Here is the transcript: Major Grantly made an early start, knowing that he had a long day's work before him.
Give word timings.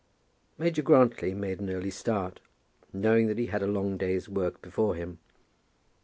Major 0.57 0.81
Grantly 0.81 1.35
made 1.35 1.59
an 1.59 1.69
early 1.69 1.91
start, 1.91 2.39
knowing 2.91 3.27
that 3.27 3.37
he 3.37 3.45
had 3.45 3.61
a 3.61 3.67
long 3.67 3.97
day's 3.97 4.27
work 4.27 4.59
before 4.59 4.95
him. 4.95 5.19